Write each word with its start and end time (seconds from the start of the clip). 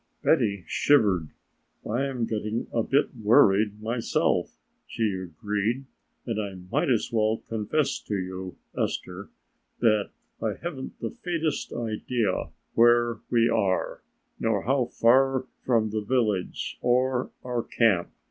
Betty 0.23 0.63
shivered. 0.65 1.29
"I 1.87 2.05
am 2.05 2.25
getting 2.25 2.65
a 2.73 2.81
bit 2.81 3.15
worried 3.15 3.83
myself," 3.83 4.57
she 4.87 5.13
agreed, 5.13 5.85
"and 6.25 6.41
I 6.41 6.55
might 6.75 6.89
as 6.89 7.11
well 7.11 7.43
confess 7.47 7.99
to 8.07 8.15
you, 8.17 8.57
Esther, 8.75 9.29
that 9.77 10.09
I 10.41 10.55
haven't 10.59 10.99
the 11.01 11.11
faintest 11.11 11.71
idea 11.71 12.49
where 12.73 13.19
we 13.29 13.47
are, 13.47 14.01
nor 14.39 14.63
how 14.63 14.85
far 14.85 15.45
from 15.63 15.91
the 15.91 16.01
village 16.01 16.79
or 16.81 17.29
our 17.43 17.61
camp. 17.61 18.09